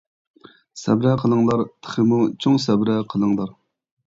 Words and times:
سەبرە 0.83 1.11
قىلىڭلار 1.23 1.61
تېخىمۇ 1.67 2.19
چوڭ 2.47 2.57
سەبرە 2.65 2.97
قىلىڭلار. 3.15 3.55